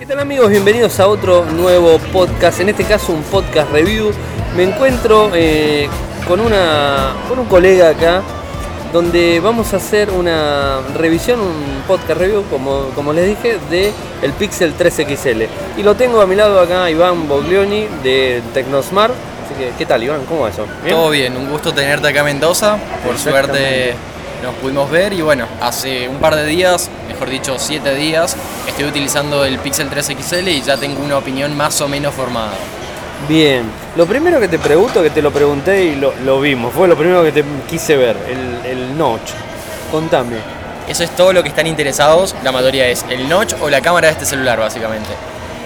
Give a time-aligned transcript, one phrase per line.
[0.00, 0.48] ¿Qué tal amigos?
[0.48, 4.12] Bienvenidos a otro nuevo podcast, en este caso un podcast review.
[4.56, 5.90] Me encuentro eh,
[6.26, 8.22] con, una, con un colega acá
[8.94, 13.92] donde vamos a hacer una revisión, un podcast review, como, como les dije, de
[14.22, 15.42] el Pixel 3 XL.
[15.76, 19.12] Y lo tengo a mi lado acá Iván Boglioni de Tecnosmart.
[19.44, 20.24] Así que, ¿qué tal Iván?
[20.24, 20.64] ¿Cómo va eso?
[20.88, 22.78] Todo bien, un gusto tenerte acá en Mendoza.
[23.04, 23.92] Por suerte
[24.42, 26.90] nos pudimos ver y bueno, hace un par de días,
[27.20, 28.34] mejor dicho siete días,
[28.66, 32.52] estoy utilizando el Pixel 3 XL y ya tengo una opinión más o menos formada.
[33.28, 33.64] Bien,
[33.94, 37.22] lo primero que te pregunto, que te lo pregunté y lo, vimos, fue lo primero
[37.22, 39.32] que te quise ver, el, el notch.
[39.90, 40.36] Contame.
[40.88, 44.08] Eso es todo lo que están interesados, la mayoría es el notch o la cámara
[44.08, 45.10] de este celular básicamente.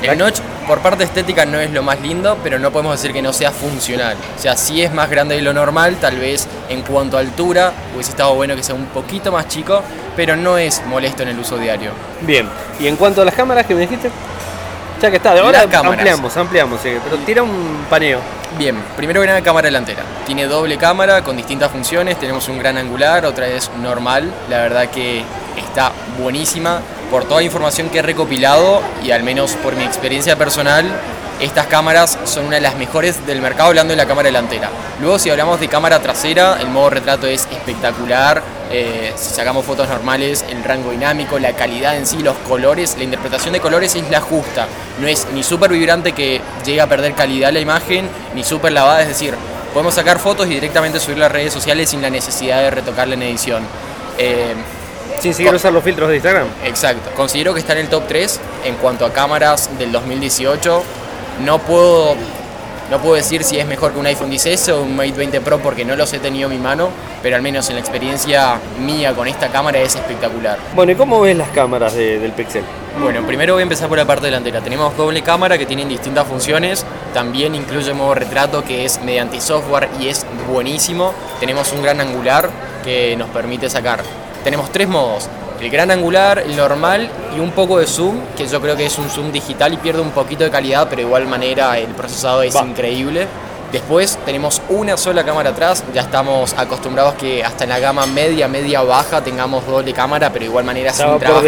[0.02, 3.22] El notch por parte estética no es lo más lindo, pero no podemos decir que
[3.22, 4.16] no sea funcional.
[4.36, 7.72] O sea, si es más grande de lo normal, tal vez en cuanto a altura
[7.94, 9.82] hubiese estado bueno que sea un poquito más chico,
[10.16, 11.90] pero no es molesto en el uso diario.
[12.22, 12.48] Bien,
[12.80, 14.10] y en cuanto a las cámaras que me dijiste,
[15.00, 18.20] ya que está, ahora ampliamos, ampliamos, pero tira un paneo.
[18.56, 20.02] Bien, primero que nada cámara delantera.
[20.26, 24.88] Tiene doble cámara con distintas funciones, tenemos un gran angular, otra es normal, la verdad
[24.88, 25.24] que
[25.56, 30.84] está buenísima por toda información que he recopilado y al menos por mi experiencia personal,
[31.40, 34.70] estas cámaras son una de las mejores del mercado hablando de la cámara delantera.
[35.00, 38.42] Luego si hablamos de cámara trasera, el modo retrato es espectacular.
[38.70, 43.04] Eh, si sacamos fotos normales, el rango dinámico, la calidad en sí, los colores, la
[43.04, 44.66] interpretación de colores es la justa.
[45.00, 49.02] No es ni súper vibrante que llegue a perder calidad la imagen, ni súper lavada,
[49.02, 49.34] es decir,
[49.72, 53.22] podemos sacar fotos y directamente subirlas a redes sociales sin la necesidad de retocarla en
[53.22, 53.64] edición.
[54.18, 54.54] Eh,
[55.20, 56.46] sin seguir usar los filtros de Instagram.
[56.64, 57.10] Exacto.
[57.16, 60.82] Considero que está en el top 3 en cuanto a cámaras del 2018.
[61.44, 62.14] No puedo,
[62.90, 65.58] no puedo decir si es mejor que un iPhone 10 o un Mate 20 Pro
[65.58, 66.90] porque no los he tenido en mi mano,
[67.22, 70.58] pero al menos en la experiencia mía con esta cámara es espectacular.
[70.74, 72.62] Bueno, ¿y cómo ves las cámaras del Pixel?
[73.00, 74.60] Bueno, primero voy a empezar por la parte delantera.
[74.60, 76.86] Tenemos doble cámara que tienen distintas funciones.
[77.12, 81.12] También incluye modo retrato que es mediante software y es buenísimo.
[81.40, 82.48] Tenemos un gran angular
[82.84, 84.02] que nos permite sacar
[84.44, 85.28] tenemos tres modos.
[85.60, 88.98] El gran angular, el normal y un poco de zoom, que yo creo que es
[88.98, 92.42] un zoom digital y pierde un poquito de calidad, pero de igual manera el procesado
[92.42, 93.26] es increíble.
[93.72, 98.46] Después tenemos una sola cámara atrás, ya estamos acostumbrados que hasta en la gama media,
[98.46, 101.42] media baja tengamos doble cámara, pero de igual manera hace un trabajo.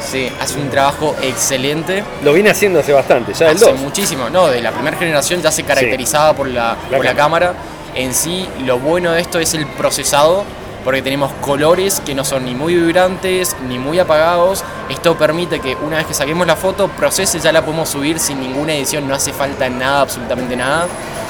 [0.00, 2.04] Sí, hace un trabajo excelente.
[2.22, 5.64] Lo viene haciendo hace bastante, ya hace muchísimo, no, de la primera generación ya se
[5.64, 7.54] caracterizaba por, la, por la cámara.
[7.94, 10.44] En sí, lo bueno de esto es el procesado
[10.88, 14.64] porque tenemos colores que no son ni muy vibrantes ni muy apagados.
[14.88, 18.40] Esto permite que una vez que saquemos la foto, procese ya la podemos subir sin
[18.40, 20.86] ninguna edición, no hace falta nada, absolutamente nada.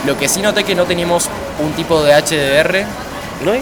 [0.06, 2.86] Lo que sí noté que no tenemos un tipo de HDR.
[3.44, 3.60] ¿No hay?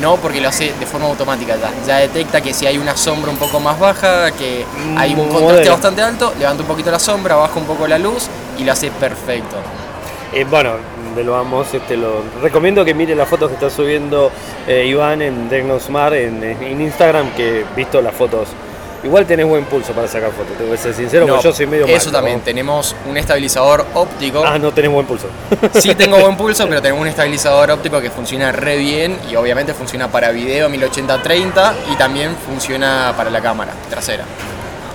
[0.00, 1.72] No, porque lo hace de forma automática ya.
[1.84, 4.64] Ya detecta que si hay una sombra un poco más baja, que
[4.96, 8.28] hay un contraste bastante alto, levanta un poquito la sombra, baja un poco la luz
[8.56, 9.56] y lo hace perfecto.
[10.32, 10.74] Eh, bueno,
[11.16, 14.30] de lo vamos, este, lo recomiendo que mire las fotos que está subiendo
[14.66, 18.48] eh, Iván en Tecnosmart en, en Instagram, que visto las fotos
[19.02, 21.86] Igual tenés buen pulso para sacar fotos, tengo que ser sincero, porque yo soy medio
[21.86, 24.42] Eso también, tenemos un estabilizador óptico.
[24.44, 25.26] Ah, no tenés buen pulso.
[25.80, 29.72] Sí tengo buen pulso, pero tenemos un estabilizador óptico que funciona re bien y obviamente
[29.72, 34.24] funciona para video 1080-30 y también funciona para la cámara trasera.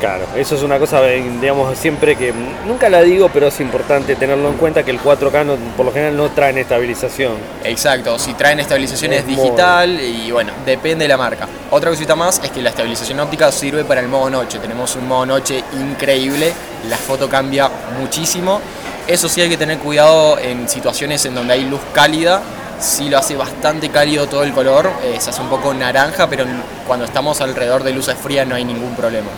[0.05, 2.31] Claro, eso es una cosa, digamos, siempre que
[2.67, 6.15] nunca la digo, pero es importante tenerlo en cuenta que el 4K por lo general
[6.15, 7.31] no trae estabilización.
[7.63, 11.47] Exacto, si traen estabilización es, digital y bueno, depende de la marca.
[11.71, 14.59] Otra cosita más es que la estabilización óptica sirve para el modo noche.
[14.59, 16.53] Tenemos un modo noche increíble,
[16.87, 17.67] la foto cambia
[17.99, 18.61] muchísimo.
[19.07, 22.43] Eso sí hay que tener cuidado en situaciones en donde hay luz cálida,
[22.79, 26.45] sí lo hace bastante cálido todo el color, eh, se hace un poco naranja, pero
[26.85, 29.31] cuando estamos alrededor de luces frías no hay ningún problema.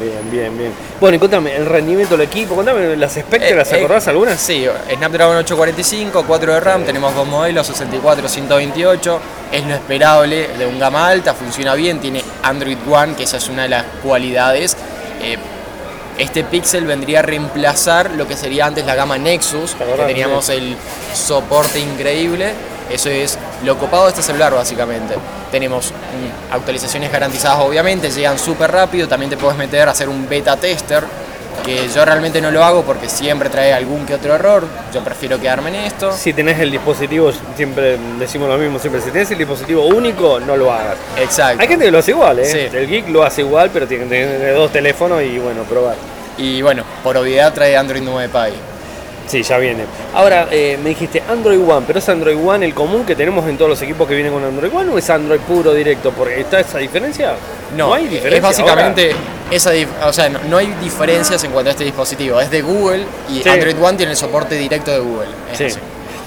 [0.00, 0.72] Bien, bien, bien.
[0.98, 4.40] Bueno, y contame, el rendimiento del equipo, contame las Spectre, ¿las eh, acordás algunas?
[4.40, 4.66] Sí,
[4.96, 9.20] Snapdragon 845, 4 de RAM, tenemos dos modelos, 64, 128,
[9.52, 13.48] es lo esperable de un gama alta, funciona bien, tiene Android One, que esa es
[13.50, 14.74] una de las cualidades.
[15.22, 15.36] Eh,
[16.16, 20.76] este Pixel vendría a reemplazar lo que sería antes la gama Nexus, que teníamos el
[21.12, 22.52] soporte increíble
[22.90, 25.14] eso es lo copado de este celular básicamente.
[25.50, 30.28] Tenemos mm, actualizaciones garantizadas obviamente, llegan súper rápido, también te puedes meter a hacer un
[30.28, 31.04] beta tester,
[31.64, 35.38] que yo realmente no lo hago porque siempre trae algún que otro error, yo prefiero
[35.38, 36.12] quedarme en esto.
[36.12, 40.56] Si tenés el dispositivo, siempre decimos lo mismo, siempre, si tenés el dispositivo único, no
[40.56, 40.96] lo hagas.
[41.16, 41.62] Exacto.
[41.62, 42.70] Hay gente que lo hace igual, ¿eh?
[42.72, 45.96] El Geek lo hace igual, pero tiene tener dos teléfonos y bueno, probar.
[46.38, 48.69] Y bueno, por obviedad trae Android 9 Pie.
[49.30, 49.84] Sí, ya viene.
[50.12, 53.56] Ahora, eh, me dijiste Android One, pero ¿es Android One el común que tenemos en
[53.56, 56.10] todos los equipos que vienen con Android One o es Android puro directo?
[56.10, 57.34] Porque ¿Está esa diferencia?
[57.76, 58.36] No, hay diferencia.
[58.38, 59.12] Es básicamente
[59.50, 59.70] Esa,
[60.04, 62.40] o sea, no, no hay diferencias en cuanto a este dispositivo.
[62.40, 63.48] Es de Google y Sí.
[63.48, 65.28] Android One tiene el soporte directo de Google.
[65.52, 65.64] Sí.
[65.66, 65.78] así.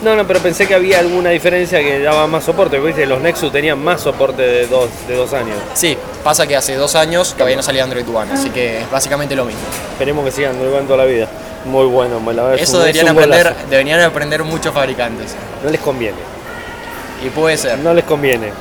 [0.01, 2.79] No, no, pero pensé que había alguna diferencia que daba más soporte.
[2.79, 3.05] ¿viste?
[3.05, 5.55] Los Nexus tenían más soporte de dos, de dos años.
[5.73, 9.35] Sí, pasa que hace dos años todavía no salía Android One, así que es básicamente
[9.35, 9.61] lo mismo.
[9.91, 11.27] Esperemos que sigan durando toda la vida.
[11.65, 12.59] Muy bueno, la verdad.
[12.61, 15.35] Eso deberían aprender, deberían aprender muchos fabricantes.
[15.63, 16.17] No les conviene.
[17.25, 17.79] Y puede ser.
[17.79, 18.51] No les conviene.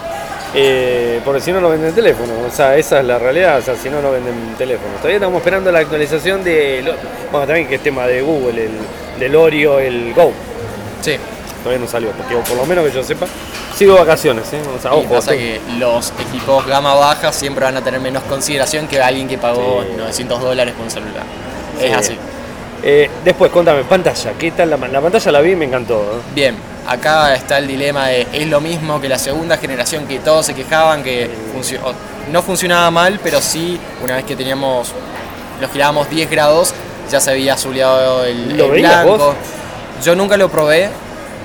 [0.54, 2.32] Eh, porque si no, no venden teléfono.
[2.46, 3.58] O sea, esa es la realidad.
[3.58, 4.92] O sea, si no, no venden teléfono.
[4.96, 6.82] Todavía estamos esperando la actualización de.
[6.82, 6.92] lo-
[7.30, 8.70] Bueno, también que es tema de Google, el,
[9.18, 10.32] del Oreo, el Go.
[11.00, 11.16] Sí.
[11.64, 13.24] Todavía no salió, porque por lo menos que yo sepa,
[13.76, 14.58] sigo vacaciones, ¿eh?
[14.76, 15.14] O sea, Y ojo.
[15.14, 19.38] pasa que los equipos gama baja siempre van a tener menos consideración que alguien que
[19.38, 19.94] pagó Sí.
[19.96, 21.22] 900 dólares por un celular.
[21.78, 21.86] Sí.
[21.86, 22.18] Es así.
[22.82, 24.32] Eh, después, contame, pantalla.
[24.38, 25.32] ¿Qué tal la, la pantalla?
[25.32, 26.00] La vi y me encantó.
[26.00, 26.20] ¿eh?
[26.34, 26.56] Bien,
[26.86, 30.54] acá está el dilema de es lo mismo que la segunda generación que todos se
[30.54, 31.80] quejaban que funcio-
[32.30, 34.88] no funcionaba mal, pero sí, una vez que teníamos,
[35.60, 36.74] los girábamos 10 grados,
[37.10, 39.16] ya se había azuleado el, ¿Lo el blanco.
[39.18, 39.34] vos?
[40.04, 40.88] Yo nunca lo probé,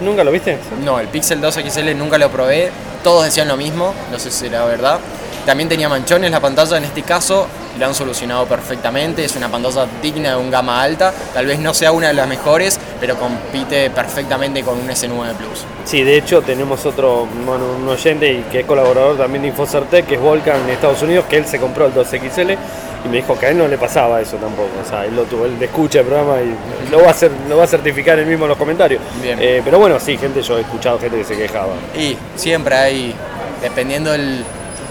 [0.01, 0.57] ¿Nunca lo viste?
[0.83, 2.71] no, el Pixel 2 XL nunca lo probé,
[3.03, 4.99] todos decían lo mismo, no sé si era verdad.
[5.47, 7.47] También tenía manchones la pantalla, en este caso
[7.79, 11.73] lo han solucionado perfectamente, es una pantalla digna de un gama alta, tal vez no
[11.73, 15.63] sea una de las mejores, pero compite perfectamente con un S9 Plus.
[15.85, 20.05] Sí, de hecho tenemos otro, bueno, un oyente y que es colaborador también de Infocertec,
[20.05, 22.57] que es Volcan en Estados Unidos, que él se compró el 2XL
[23.05, 24.71] y me dijo que a él no le pasaba eso tampoco.
[24.85, 27.55] O sea, él lo tuvo, él escucha el programa y lo va a, hacer, lo
[27.55, 29.01] va a certificar él mismo en los comentarios.
[29.23, 29.37] Bien.
[29.41, 31.71] Eh, pero bueno, sí, gente, yo he escuchado gente que se quejaba.
[31.97, 33.15] Y siempre hay,
[33.61, 34.43] dependiendo el-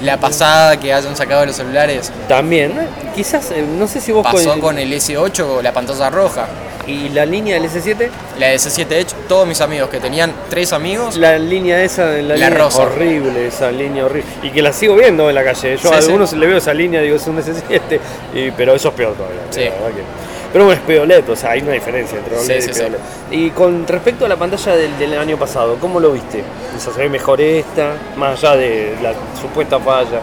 [0.02, 2.72] la pasada que hayan sacado de los celulares, También,
[3.14, 6.46] quizás, eh, no sé si vos pasó con el S8 la pantalla roja.
[6.86, 8.08] ¿Y la línea del S7?
[8.38, 12.34] La S7 Edge, todos mis amigos que tenían tres amigos, La línea esa, la, La
[12.34, 12.82] línea rosa.
[12.82, 14.30] horrible, esa línea horrible.
[14.44, 15.76] Y que la sigo viendo en la calle.
[15.76, 16.06] Yo Sí, a sí.
[16.06, 17.98] algunos le veo esa línea, digo, es un S7,
[18.34, 19.40] y- pero eso es peor todavía.
[19.50, 19.64] Sí.
[19.64, 22.70] la verdad que- Pero bueno, es POLED, o sea, hay una diferencia entre OLED Sí,
[22.70, 22.82] y sí, sí.
[22.82, 22.98] POLED.
[23.30, 26.42] Y con respecto a la pantalla del, del año pasado, ¿cómo lo viste?
[26.74, 30.20] O sea, ¿se ve mejor esta, más allá de la supuesta falla?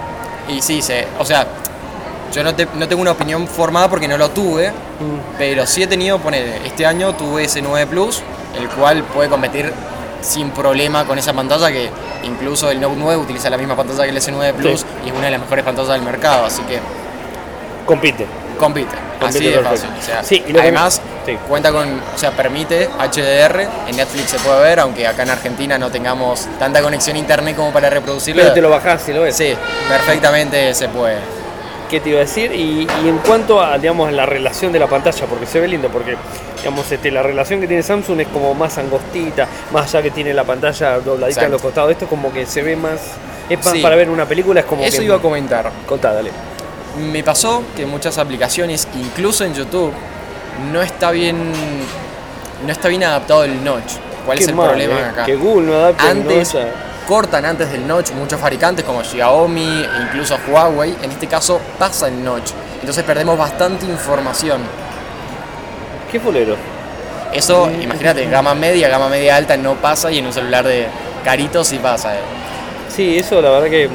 [0.49, 1.45] y sí, se, o sea,
[2.33, 4.71] yo no, te- no tengo una opinión formada porque no lo tuve,
[5.37, 8.23] pero sí he tenido, ponele, este año tuve S9 Plus,
[8.59, 9.71] el cual puede competir
[10.21, 11.91] sin problema con esa pantalla que
[12.23, 14.85] incluso el Note 9 utiliza la misma pantalla que el S9 Plus Sí.
[15.05, 16.79] y es una de las mejores pantallas del mercado, así que
[17.85, 18.25] Compite.
[18.63, 18.95] Compite.
[19.19, 19.89] Compite así de fácil.
[19.97, 21.37] O sea, Sí, y además, sí.
[21.47, 25.77] cuenta con, o sea, permite HDR, en Netflix se puede ver, aunque acá en Argentina
[25.77, 28.41] no tengamos tanta conexión a internet como para reproducirlo.
[28.41, 29.35] Pero te lo bajás y lo ves.
[29.35, 29.55] Sí,
[29.87, 31.17] perfectamente se puede.
[31.89, 32.51] ¿Qué te iba a decir?
[32.53, 35.89] Y, y en cuanto a digamos, la relación de la pantalla, porque se ve lindo,
[35.89, 36.15] porque
[36.57, 40.33] digamos, este, la relación que tiene Samsung es como más angostita, más allá que tiene
[40.33, 41.45] la pantalla dobladita Exacto.
[41.45, 42.99] en los costados, esto como que se ve más,
[43.47, 43.79] es más Sí.
[43.81, 45.03] para ver una película, es como Eso que...
[45.05, 45.69] iba a comentar.
[45.85, 46.31] Contá, dale.
[46.97, 49.91] Me pasó que muchas aplicaciones, incluso en YouTube,
[50.71, 51.51] no está bien,
[52.65, 53.93] no está bien adaptado el notch.
[54.25, 55.25] ¿Cuál Qué es el mal, problema eh, acá?
[55.25, 56.59] Que Google no adapte Antes ¿no?
[56.61, 56.67] Ya.
[57.07, 60.95] cortan antes del notch muchos fabricantes como Xiaomi e incluso Huawei.
[61.01, 62.51] En este caso pasa el notch.
[62.79, 64.61] Entonces perdemos bastante información.
[66.11, 66.55] ¿Qué bolero?
[67.33, 70.87] Eso, imagínate, gama media, gama media alta no pasa y en un celular de
[71.25, 72.13] carito sí pasa.
[72.15, 72.19] eh.
[72.95, 73.85] Sí, eso la verdad que.
[73.85, 73.89] Eh,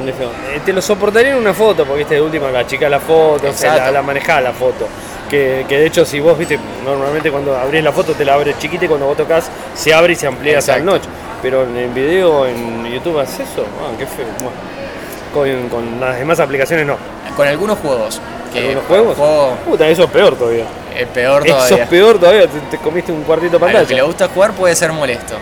[0.65, 3.53] te lo soportaría en una foto, porque viste, de última la chica la foto, o
[3.53, 4.87] sea, la, la manejás la foto.
[5.29, 8.57] Que, que de hecho si vos viste, normalmente cuando abrís la foto te la abres
[8.57, 11.03] chiquita y cuando vos tocas se abre y se amplía hasta el notch.
[11.41, 14.25] Pero en el video, en YouTube haces eso, ah, qué feo.
[14.41, 16.97] Bueno, con, con las demás aplicaciones no.
[17.37, 18.19] Con algunos juegos.
[18.51, 19.15] Que ¿Algunos juegos?
[19.15, 20.65] juego Puta, eso es peor todavía.
[20.97, 21.83] es peor Eso todavía.
[21.83, 23.95] es peor todavía, te, te comiste un cuartito de A los que pantalla.
[23.95, 25.35] le gusta jugar puede ser molesto.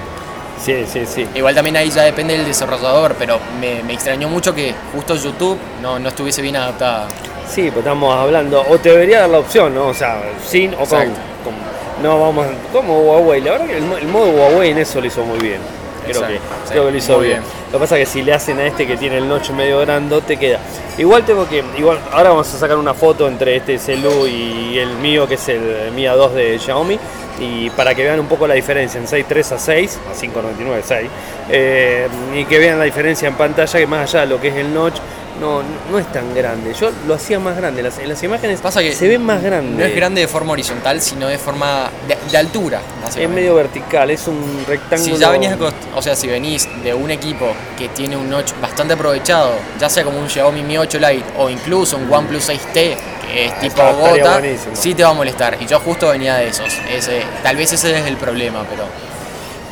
[0.64, 1.28] Sí, sí, sí.
[1.36, 5.58] Igual también ahí ya depende del desarrollador, pero me, me extrañó mucho que justo YouTube
[5.82, 7.08] no, no estuviese bien adaptada.
[7.48, 9.88] Sí, pues estamos hablando, o te debería dar la opción, ¿no?
[9.88, 13.42] O sea, sin o con, con- No, vamos, como Huawei.
[13.42, 15.60] La verdad que el, mo- el modo Huawei en eso lo hizo muy bien.
[16.04, 17.32] Creo, Exacto, que, sí, creo que lo hizo bien.
[17.40, 17.44] bien.
[17.68, 19.80] Lo que pasa es que si le hacen a este que tiene el notch medio
[19.80, 20.60] grandote, queda.
[20.98, 21.64] Igual tengo que.
[21.78, 25.48] igual Ahora vamos a sacar una foto entre este celu y el mío, que es
[25.50, 27.00] el Mi A2 de Xiaomi.
[27.40, 31.10] Y para que vean un poco la diferencia en 6.3 a 6, a 5.99 6.
[31.50, 34.56] eh, y que vean la diferencia en pantalla, que más allá de lo que es
[34.56, 34.96] el notch,
[35.40, 36.74] no, no es tan grande.
[36.74, 37.84] Yo lo hacía más grande.
[37.84, 39.78] Las, en las imágenes Pasa que se ven más grande.
[39.78, 42.82] No es grande de forma horizontal, sino de forma de, de altura.
[43.22, 45.14] Es medio vertical, es un rectángulo.
[45.16, 47.46] Si ya venís, acost- o sea, si venís de un equipo
[47.78, 51.52] que tiene un notch bastante aprovechado, ya sea como un Xiaomi Mi 8 Lite o
[51.52, 52.98] incluso un OnePlus 6T, que
[53.34, 54.42] es tipo Está- estaría gota,
[54.74, 55.58] sí te va a molestar.
[55.60, 56.74] Y yo justo venía de esos.
[56.90, 58.84] Ese, tal vez ese es el problema, pero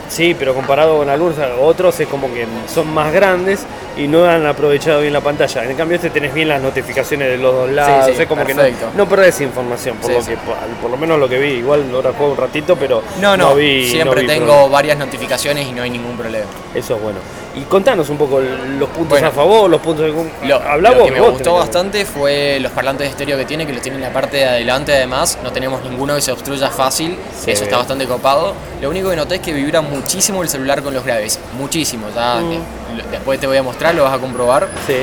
[0.08, 3.62] Sí, pero comparado con algunos otros es como que son más grandes
[3.98, 5.64] y no han aprovechado bien la pantalla.
[5.64, 8.44] En cambio este tenés bien las notificaciones de los dos lados, Sí, sí, es como
[8.44, 8.80] perfecto.
[8.92, 11.40] que no, no perdés información, por Sí, lo que por, por lo menos lo que
[11.40, 14.68] vi, igual ahora juego un ratito, pero No, no, vi siempre no vi tengo problema.
[14.72, 16.46] varias notificaciones y no hay ningún problema.
[16.74, 17.20] Eso es bueno.
[17.56, 19.28] Y contanos un poco los puntos Bueno.
[19.28, 22.70] a favor, los puntos de Lo, Hablá lo que me vos gustó bastante fue los
[22.74, 25.38] parlantes de estéreo que tiene, que los tiene en la parte de adelante además.
[25.42, 27.52] No tenemos ninguno que se obstruya fácil, Sí.
[27.52, 28.54] eso está bastante copado.
[28.82, 32.08] Lo único que noté es que vibra muchísimo el celular con los graves, muchísimo.
[32.16, 33.12] Ya Mm.
[33.12, 34.68] después te voy a mostrar, lo vas a comprobar.
[34.88, 34.98] Sí.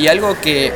[0.00, 0.72] Y algo que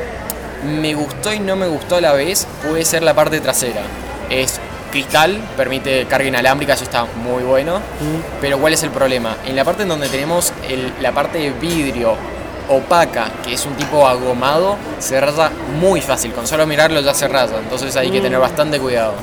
[0.65, 3.83] me gustó y no me gustó a la vez puede ser la parte trasera.
[4.31, 4.59] Es
[4.91, 7.79] cristal, permite carga inalámbrica, eso está muy bueno.
[7.79, 8.41] Mm.
[8.41, 9.37] Pero ¿cuál es el problema?
[9.47, 12.15] En la parte en donde tenemos el- la parte de vidrio
[12.69, 15.51] opaca, que es un tipo agomado, se raya
[15.81, 16.33] muy fácil.
[16.33, 17.59] Con solo mirarlo ya se raya.
[17.59, 18.23] Entonces hay que Mm.
[18.23, 19.15] tener bastante cuidado.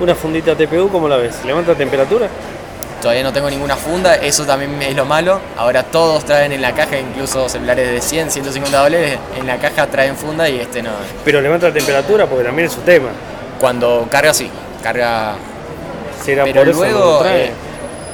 [0.00, 1.36] Una fundita TPU, ¿cómo la ves?
[1.44, 2.28] ¿Levanta temperatura?
[3.00, 5.40] Todavía no tengo ninguna funda, eso también es lo malo.
[5.56, 9.86] Ahora todos traen en la caja, incluso celulares de 100, 150 dólares, en la caja
[9.86, 10.90] traen funda y este no.
[11.24, 13.08] Pero levanta temperatura porque también es su tema.
[13.60, 14.50] Cuando carga sí,
[14.82, 15.34] carga
[16.24, 17.44] Será Pero por eso no luego, lo trae.
[17.46, 17.52] eh,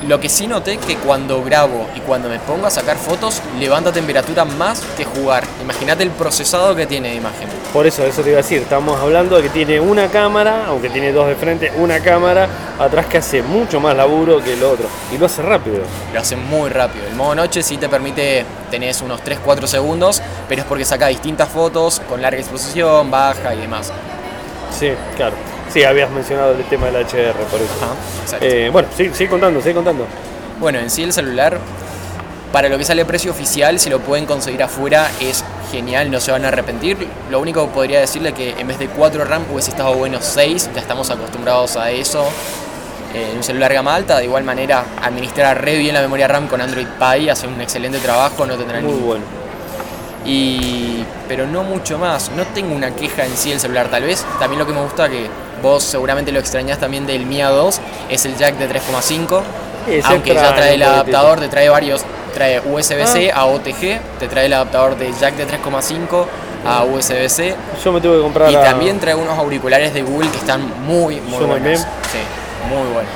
[0.08, 3.92] lo que sí noté que cuando grabo y cuando me pongo a sacar fotos, levanta
[3.92, 5.44] temperatura más que jugar.
[5.62, 7.48] Imagínate el procesado que tiene de imagen.
[7.72, 10.90] Por eso, eso te iba a decir, estamos hablando de que tiene una cámara, aunque
[10.90, 14.86] tiene dos de frente, una cámara atrás que hace mucho más laburo que el otro.
[15.12, 15.78] Y lo hace rápido.
[16.12, 17.06] Lo hace muy rápido.
[17.06, 21.48] El modo noche sí te permite, tenés unos 3-4 segundos, pero es porque saca distintas
[21.48, 23.90] fotos con larga exposición, baja y demás.
[24.78, 25.53] Sí, claro.
[25.74, 27.74] Sí, habías mencionado el tema del HDR, por eso.
[27.82, 28.46] Ajá, exacto.
[28.46, 30.06] Eh, bueno, sí, sigue contando, sigue contando.
[30.60, 31.58] Bueno, en sí el celular,
[32.52, 36.30] para lo que sale precio oficial, si lo pueden conseguir afuera, es genial, no se
[36.30, 37.08] van a arrepentir.
[37.28, 40.70] Lo único que podría decirle que en vez de 4 RAM hubiese estado bueno 6,
[40.76, 42.24] ya estamos acostumbrados a eso.
[43.12, 46.46] Eh, en un celular gama alta, de igual manera, administrar re bien la memoria RAM
[46.46, 49.24] con Android Pie, hace un excelente trabajo, no tendrán Muy ningún bueno.
[50.24, 52.30] y pero no mucho más.
[52.36, 53.88] No tengo una queja en sí del celular.
[53.88, 55.26] Tal vez también lo que me gusta que
[55.64, 57.80] vos seguramente lo extrañás también del Mia 2
[58.10, 59.42] es el jack de 3,5.
[59.86, 62.02] Sí, se Aunque ya trae el adaptador, te trae varios,
[62.34, 63.40] trae USB-C Ah.
[63.40, 66.26] a OTG, te trae el adaptador de jack de 3,5
[66.66, 70.30] a USB-C Yo me tuve que comprar y a- también trae unos auriculares de Google
[70.30, 71.80] que están muy muy ¿Suenan buenos.
[71.80, 73.10] Sí, muy buenos.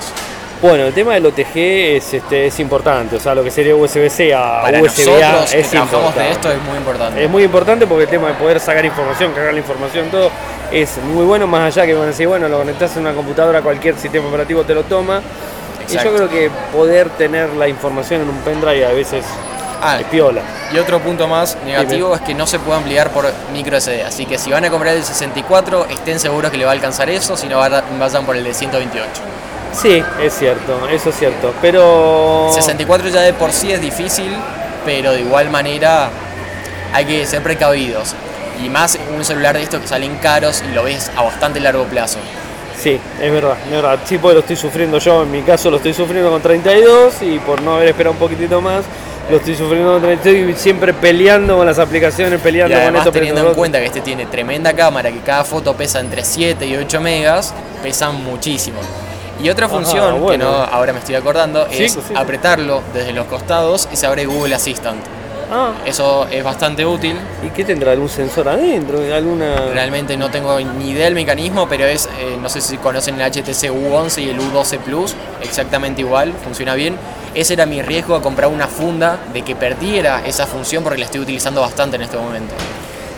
[0.61, 4.35] Bueno, el tema del OTG es, este, es importante, o sea, lo que sería USB-C
[4.35, 4.83] a Para USB-A
[5.31, 6.21] nosotros que es trabajamos importante.
[6.21, 7.25] de esto es muy importante.
[7.25, 10.31] Es muy importante porque el tema de poder sacar información, cargar la información, todo
[10.73, 13.63] es muy bueno, más allá que van a decir, bueno, lo conectás en una computadora,
[13.63, 15.21] cualquier sistema operativo te lo toma.
[15.89, 19.25] Y yo creo que poder tener la información en un pendrive a veces
[19.81, 20.43] Ah, es piola.
[20.75, 24.03] Y otro punto más negativo es que no se puede ampliar por micro SD.
[24.05, 27.09] Así que si van a comprar el 64, estén seguros que le va a alcanzar
[27.09, 29.09] eso, si no va- vayan por el de 128.
[29.73, 31.55] Sí, es cierto, eso es cierto.
[31.63, 32.51] Pero.
[32.53, 34.37] 64 ya de por sí es difícil,
[34.85, 36.11] pero de igual manera
[36.93, 38.15] hay que ser precavidos.
[38.63, 41.85] Y más un celular de estos que salen caros y lo ves a bastante largo
[41.85, 42.19] plazo.
[42.81, 43.99] Sí, es verdad, es verdad.
[44.05, 47.39] Sí, pues lo estoy sufriendo yo, en mi caso lo estoy sufriendo con 32 y
[47.41, 48.85] por no haber esperado un poquitito más,
[49.31, 53.01] lo estoy sufriendo con 32 y siempre peleando con las aplicaciones, Y peleando con además
[53.01, 56.25] esto, teniendo en con cuenta que este tiene tremenda cámara, que cada foto pesa entre
[56.25, 58.79] 7 y 8 megas, pesan muchísimo.
[59.43, 62.01] Y otra Ajá, función que no, ahora me estoy acordando Sí, es sí.
[62.15, 65.01] apretarlo desde los costados y se abre Google Assistant.
[65.51, 67.17] Ah, Eso es bastante útil.
[67.43, 67.93] ¿y qué tendrá?
[67.93, 68.99] ¿Algún sensor adentro?
[69.15, 69.57] ¿Alguna...?
[69.73, 73.31] Realmente no tengo ni idea del mecanismo, pero es, eh, no sé si conocen el
[73.33, 76.97] HTC U11 y el U12 Plus, exactamente igual, funciona bien.
[77.35, 81.05] Ese era mi riesgo a comprar una funda de que perdiera esa función porque la
[81.07, 82.55] estoy utilizando bastante en este momento.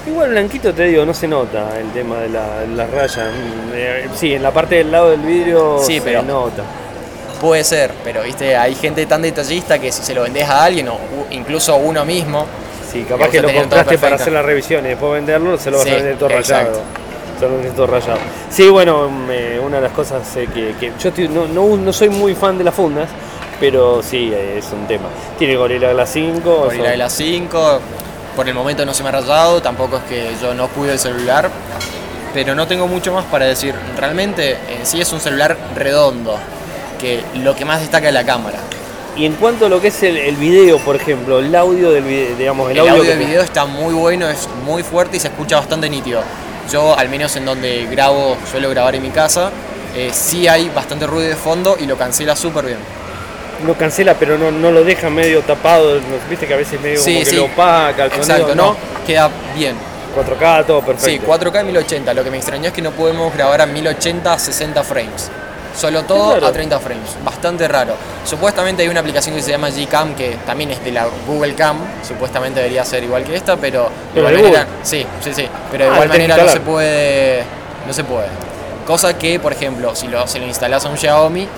[0.07, 3.25] Igual blanquito te digo, no se nota el tema de la, la raya.
[3.25, 6.63] Mm, eh, Sí, en la parte del lado del vidrio Sí, se pero- nota.
[7.41, 10.89] Puede ser, pero viste, hay gente tan detallista que si se lo vendés a alguien
[10.89, 10.99] o
[11.31, 12.47] incluso a uno mismo,
[12.93, 15.87] Sí, capaz que lo compraste para hacer la revisión y después venderlo, se lo vas
[15.87, 16.73] Sí, a vender todo exacto.
[16.73, 16.83] rayado.
[17.39, 18.19] Se lo todo rayado.
[18.51, 21.93] Sí, bueno, me- una de las cosas eh, que, que yo estoy- no, no, no
[21.93, 23.09] soy muy fan de las fundas,
[23.61, 25.09] pero sí, eh, es un tema.
[25.39, 26.51] Tiene Gorilla Glass 5.
[26.65, 27.81] Gorilla son- Glass 5,
[28.37, 30.99] por el momento no se me ha rayado, tampoco es que yo no cuido el
[30.99, 31.49] celular,
[32.35, 33.75] pero no tengo mucho más para decir.
[33.97, 36.37] Realmente en sí es un celular redondo,
[37.01, 38.59] que lo que más destaca es la cámara.
[39.17, 42.05] Y en cuanto a lo que es el, el video, por ejemplo, el audio del
[42.05, 45.21] video, digamos, el, El, audio que- del video está muy bueno, es muy fuerte y
[45.21, 46.23] se escucha bastante nítido.
[46.71, 49.51] Yo, al menos en donde grabo, suelo grabar en mi casa,
[49.97, 52.79] eh, sí hay bastante ruido de fondo y lo cancela súper bien.
[53.67, 55.99] no cancela, pero no, no lo deja medio tapado.
[56.31, 57.37] Viste que a veces medio Sí, como que sí.
[57.37, 58.63] lo opaca el sonido, Exacto, ¿no?
[58.69, 58.77] no,
[59.07, 59.75] queda bien.
[60.17, 61.27] 4K, todo perfecto.
[61.27, 62.15] Sí, 4K 1080.
[62.15, 65.31] Lo que me extrañó es que no podemos grabar a 1080 a 60 frames.
[65.81, 67.17] Solo todo a 30 frames.
[67.25, 67.95] Bastante raro.
[68.25, 71.79] Supuestamente hay una aplicación que se llama Gcam que también es de la Google Cam.
[72.07, 74.65] Supuestamente debería ser igual que esta, pero de Pero igual manera.
[74.65, 74.79] Google.
[74.83, 75.49] Sí, sí, sí.
[75.73, 77.45] Pero de Ah, igual manera no se puede.
[77.87, 78.27] No se puede.
[78.87, 81.49] Cosa que, por ejemplo, si lo, si lo instalás a un Xiaomi,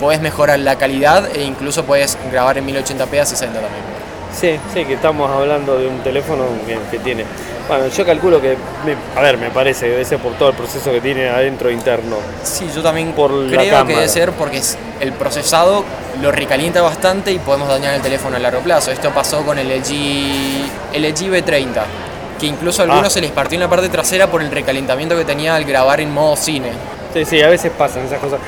[0.00, 3.84] puedes mejorar la calidad e incluso puedes grabar en 1080p a 60 también.
[4.34, 7.24] Sí, sí, que estamos hablando de un teléfono que, que tiene.
[7.68, 8.56] Bueno, yo calculo que,
[9.14, 12.16] a ver, me parece que debe ser por todo el proceso que tiene adentro interno.
[12.42, 14.62] Sí, yo también Por la creo que debe ser porque
[15.00, 15.84] el procesado
[16.22, 18.90] lo recalienta bastante y podemos dañar el teléfono a largo plazo.
[18.90, 21.82] Esto pasó con el LG, LG B30,
[22.40, 23.10] que incluso a algunos Ah.
[23.10, 26.10] se les partió en la parte trasera por el recalentamiento que tenía al grabar en
[26.10, 26.70] modo cine.
[27.12, 28.40] Sí, sí, a veces pasan esas cosas.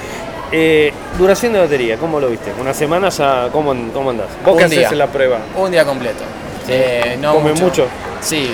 [0.52, 2.52] Eh, duración de batería, ¿cómo lo viste?
[2.58, 3.48] ¿Una semana ya?
[3.52, 4.28] ¿Cómo, cómo andás?
[4.44, 4.80] ¿Vos qué Un día.
[4.80, 5.38] haces en la prueba?
[5.56, 6.24] Un día completo.
[6.68, 7.86] Eh, no ¿Come mucho?
[8.20, 8.50] Sí,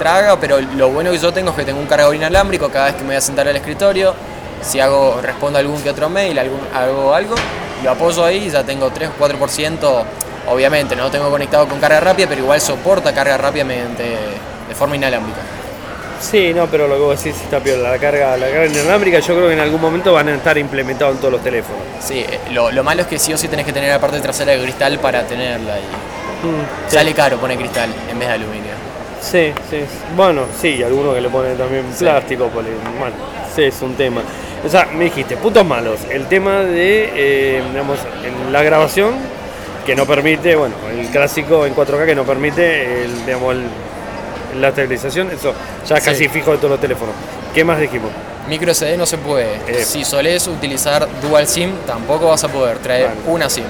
[0.00, 2.94] traga, pero lo bueno que yo tengo es que tengo un cargador inalámbrico cada vez
[2.94, 4.14] que me voy a sentar al escritorio.
[4.62, 7.34] Si hago, respondo algún que otro mail, algún, hago algo,
[7.84, 10.04] lo apoyo ahí y ya tengo 3 o 4%.
[10.48, 14.74] Obviamente no lo tengo conectado con carga rápida, pero igual soporta carga rápida mediante de
[14.74, 15.40] forma inalámbrica.
[16.18, 17.80] Sí, no, pero lo que vos decís está peor.
[17.80, 21.14] La carga, la carga inalámbrica yo creo que en algún momento van a estar implementados
[21.14, 21.82] en todos los teléfonos.
[22.02, 24.18] Sí, eh, lo, lo malo es que sí o sí tenés que tener la parte
[24.20, 26.94] trasera de cristal para tenerla y sí.
[26.94, 28.79] sale caro poner cristal en vez de aluminio.
[29.20, 29.84] Sí, sí.
[30.16, 32.04] Bueno, sí, algunos que le ponen también Sí.
[32.04, 33.14] plástico, poli- bueno,
[33.54, 34.22] sí, es un tema.
[34.64, 36.00] O sea, me dijiste, puntos malos.
[36.10, 39.14] El tema de, eh, digamos, en la grabación,
[39.86, 44.68] que no permite, bueno, el clásico en 4K que no permite, el, digamos, el- la
[44.68, 45.54] estabilización, eso
[45.86, 46.02] ya Sí.
[46.04, 47.14] casi fijo de todos los teléfonos.
[47.54, 48.10] ¿Qué más dijimos?
[48.48, 49.56] Micro SD no se puede.
[49.68, 49.84] Eh.
[49.84, 53.64] Si solés utilizar dual SIM, tampoco vas a poder traer una SIM.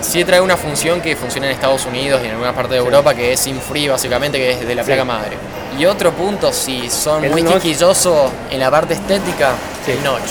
[0.00, 3.14] Sí trae una función que funciona en Estados Unidos y en algunas partes de Europa
[3.14, 4.86] que es SIM free básicamente, que es de la Sí.
[4.86, 5.36] placa madre.
[5.78, 7.54] Y otro punto, si son El muy notch.
[7.54, 9.52] quisquillosos en la parte estética,
[9.84, 9.92] Sí.
[9.92, 10.22] el notch.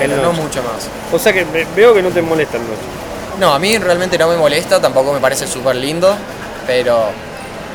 [0.00, 0.36] El Pero no notch.
[0.42, 0.86] mucho más.
[1.12, 2.76] O sea que ve- veo que no te molesta el noche.
[3.40, 6.14] No, a mí realmente no me molesta, tampoco me parece súper lindo,
[6.66, 7.06] pero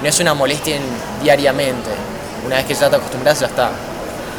[0.02, 0.84] no es una molestia en-
[1.24, 1.90] diariamente.
[2.46, 3.72] Una vez que ya te acostumbras, ya está.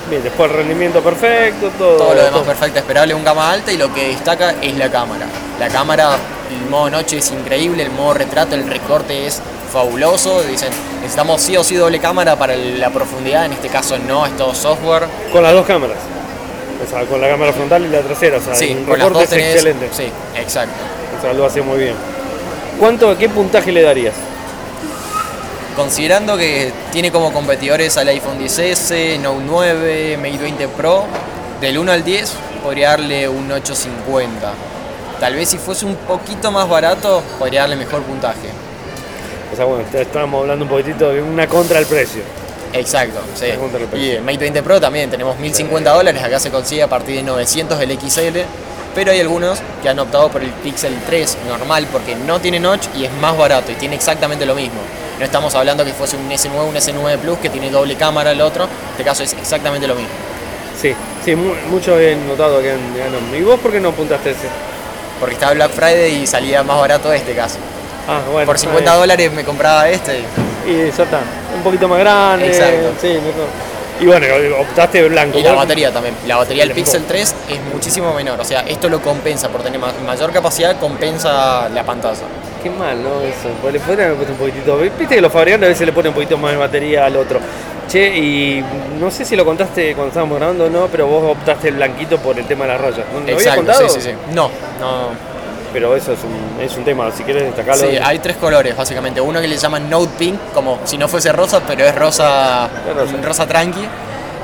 [0.08, 1.96] Bien, después el rendimiento perfecto, todo.
[1.96, 2.44] Todo lo demás todo.
[2.44, 5.26] perfecto, esperable, un gama alta y lo que destaca es la cámara.
[5.58, 6.16] La cámara,
[6.50, 9.40] el modo noche es increíble, el modo retrato, el recorte es
[9.72, 10.42] fabuloso.
[10.42, 14.36] Dicen, necesitamos sí o sí doble cámara para la profundidad, en este caso no, es
[14.36, 15.04] todo software.
[15.32, 15.98] Con las dos cámaras.
[16.84, 18.38] O sea, con la cámara frontal y la trasera.
[18.38, 19.54] O sea, Sí, el con las recorte es tenés...
[19.54, 19.88] excelente.
[19.92, 20.74] Sí, exacto.
[21.18, 21.94] O sea, lo hace muy bien.
[22.78, 24.14] ¿Cuánto, qué puntaje le darías?
[25.76, 31.04] Considerando que tiene como competidores al iPhone 10S, Note 9, Mate 20 Pro,
[31.60, 34.52] del 1 al 10 podría darle un 850.
[35.20, 38.48] Tal vez si fuese un poquito más barato, podría darle mejor puntaje.
[39.52, 42.22] O sea, bueno, estábamos hablando un poquitito de una contra el precio.
[42.72, 43.46] Exacto, sí.
[43.46, 43.96] Precio.
[43.96, 47.22] Y el Mate 20 Pro también, tenemos 1050 dólares, acá se consigue a partir de
[47.22, 48.38] 900 el XL,
[48.96, 52.86] pero hay algunos que han optado por el Pixel 3 normal porque no tiene notch
[52.96, 54.80] y es más barato y tiene exactamente lo mismo.
[55.20, 58.40] No estamos hablando que fuese un S9, un S9 Plus que tiene doble cámara el
[58.40, 60.10] otro, en este caso es exactamente lo mismo.
[60.80, 60.92] Sí,
[61.24, 62.80] sí, mu- muchos he notado que han.
[63.38, 64.48] ¿Y vos por qué no apuntaste ese?
[65.24, 67.56] Porque estaba Black Friday y salía más barato este caso.
[68.06, 68.44] Ah, bueno.
[68.44, 70.18] Por 50 está dólares me compraba este.
[70.66, 71.20] Y ya está.
[71.56, 72.46] Un poquito más grande.
[72.48, 72.92] Exacto.
[73.00, 73.48] Sí, mejor.
[74.00, 74.26] Y bueno,
[74.60, 75.38] optaste blanco.
[75.38, 76.14] Y la batería también.
[76.26, 78.38] La batería del El Pixel 3 es muchísimo menor.
[78.40, 79.48] O sea, esto lo compensa.
[79.48, 82.18] Por tener ma- mayor capacidad, compensa la pantalla.
[82.62, 83.20] Qué mal, ¿no?
[83.22, 83.48] Eso.
[83.62, 84.76] Pues le podrían haber puesto un poquitito.
[84.78, 87.38] Viste que los fabricantes a veces le ponen un poquito más de batería al otro.
[87.88, 88.64] Che, y
[89.00, 92.18] no sé si lo contaste cuando estábamos grabando o no, pero vos optaste el blanquito
[92.18, 93.06] por el tema de las rayas.
[93.12, 93.88] ¿No lo habías contado?
[93.88, 94.14] sí, sí, sí.
[94.32, 95.08] No, no.
[95.72, 97.88] Pero eso es un, es un tema, si quieres destacarlo.
[97.90, 99.20] Sí, hay tres colores, básicamente.
[99.20, 102.94] Uno que le llaman Note Pink, como si no fuese rosa, pero es rosa, Es
[102.96, 103.16] rosa.
[103.22, 103.84] rosa tranqui.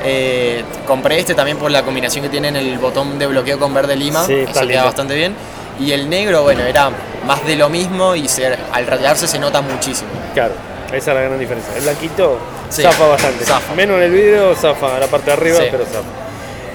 [0.05, 3.72] Eh, compré este también por la combinación que tiene en el botón de bloqueo con
[3.72, 4.24] verde lima.
[4.24, 5.35] Sí, Eso queda bastante bien.
[5.79, 6.90] Y el negro, bueno, era
[7.26, 10.11] más de lo mismo y se- al rayarse se nota muchísimo.
[10.35, 10.53] Claro,
[10.96, 11.74] esa es la gran diferencia.
[11.76, 13.44] El blanquito Sí, zafa bastante.
[13.44, 13.74] zafa.
[13.74, 15.68] Menos en el video, zafa la parte de arriba, Sí.
[15.70, 16.03] pero zafa.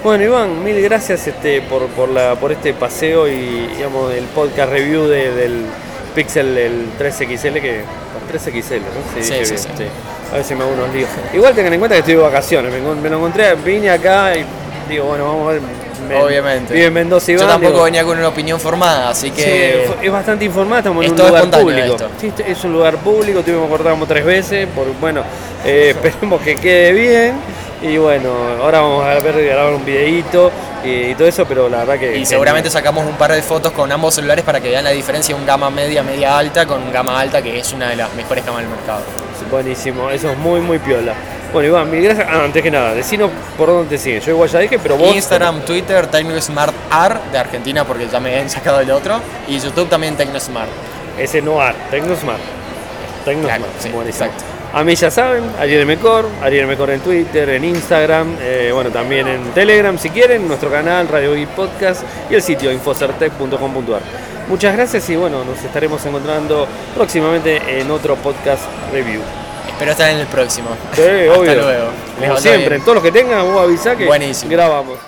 [0.04, 4.70] Bueno, Iván, mil gracias este, por, por, la, por este paseo y digamos, el podcast
[4.70, 5.64] review de- del
[6.14, 7.82] Pixel el 3XL, que
[8.32, 9.22] 3XL, ¿no?
[9.22, 9.66] Sí, sí, sí.
[10.32, 11.08] A veces me hago unos líos.
[11.34, 14.44] Igual tengan en cuenta que estoy de vacaciones, me, me lo encontré, vine acá y
[14.88, 15.62] digo, bueno, vamos a ver.
[16.06, 16.72] Me- Obviamente.
[16.74, 17.44] Vive en Mendoza Iván.
[17.46, 19.84] Yo tampoco digo, venía con una opinión formada, así Sí, que.
[19.86, 21.86] fue- es bastante informada, estamos en Es un lugar público.
[21.94, 22.08] esto.
[22.20, 25.22] Sí, este es un lugar público, tuvimos que cortar como tres veces, por, bueno,
[25.64, 27.34] eh, esperemos que quede bien.
[27.82, 28.30] Y bueno,
[28.62, 30.50] ahora vamos a ver grabar un videíto
[30.82, 32.16] y, y todo eso, pero la verdad que.
[32.16, 35.34] Y seguramente sacamos un par de fotos con ambos celulares para que vean la diferencia
[35.34, 38.12] de un gama media, media alta con un gama alta que es una de las
[38.14, 39.00] mejores gamas del mercado.
[39.50, 41.12] Buenísimo, eso es muy, muy piola.
[41.56, 42.28] Bueno, Iván, mil gracias.
[42.30, 44.20] Ah, antes que nada, decinos por dónde te siguen.
[44.20, 45.16] Yo igual ya dije, pero vos.
[45.16, 49.22] Instagram, Twitter, TecnoSmart R de Argentina porque ya me han sacado el otro.
[49.48, 50.68] Y YouTube también TecnoSmart.
[51.18, 52.42] Ese no AR, Tecnosmart.
[53.24, 54.44] Tecnosmart, Claro, sí, exacto.
[54.74, 59.26] A mí ya saben, Ariel Mecor, Ariel Mecor en Twitter, en Instagram, eh, bueno, también
[59.26, 64.02] en Telegram si quieren, nuestro canal Radio Geek Podcast y el sitio infocertec.com.ar.
[64.46, 69.22] Muchas gracias y bueno, nos estaremos encontrando próximamente en otro podcast review.
[69.76, 70.68] Espero estar en el próximo.
[70.94, 71.54] Sí, Hasta obvio.
[71.54, 71.88] luego.
[72.18, 72.72] Como siempre, bien.
[72.74, 74.50] en todos los que tengan, vos avisá que Buenísimo.
[74.50, 74.98] grabamos.